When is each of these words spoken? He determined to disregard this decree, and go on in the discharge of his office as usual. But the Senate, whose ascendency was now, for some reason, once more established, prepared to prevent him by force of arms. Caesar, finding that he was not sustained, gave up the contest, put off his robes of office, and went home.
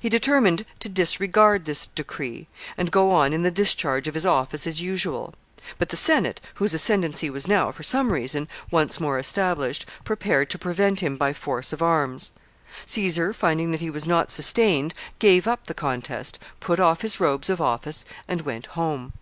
He 0.00 0.10
determined 0.10 0.66
to 0.80 0.90
disregard 0.90 1.64
this 1.64 1.86
decree, 1.86 2.46
and 2.76 2.90
go 2.92 3.10
on 3.10 3.32
in 3.32 3.42
the 3.42 3.50
discharge 3.50 4.06
of 4.06 4.12
his 4.12 4.26
office 4.26 4.66
as 4.66 4.82
usual. 4.82 5.32
But 5.78 5.88
the 5.88 5.96
Senate, 5.96 6.42
whose 6.56 6.74
ascendency 6.74 7.30
was 7.30 7.48
now, 7.48 7.72
for 7.72 7.82
some 7.82 8.12
reason, 8.12 8.48
once 8.70 9.00
more 9.00 9.18
established, 9.18 9.86
prepared 10.04 10.50
to 10.50 10.58
prevent 10.58 11.00
him 11.00 11.16
by 11.16 11.32
force 11.32 11.72
of 11.72 11.80
arms. 11.80 12.32
Caesar, 12.84 13.32
finding 13.32 13.70
that 13.70 13.80
he 13.80 13.88
was 13.88 14.06
not 14.06 14.30
sustained, 14.30 14.92
gave 15.18 15.46
up 15.48 15.64
the 15.66 15.72
contest, 15.72 16.38
put 16.60 16.78
off 16.78 17.00
his 17.00 17.18
robes 17.18 17.48
of 17.48 17.58
office, 17.58 18.04
and 18.28 18.42
went 18.42 18.66
home. 18.76 19.14